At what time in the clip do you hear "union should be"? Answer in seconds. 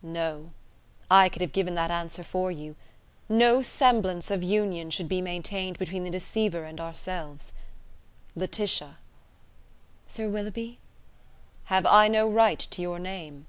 4.42-5.20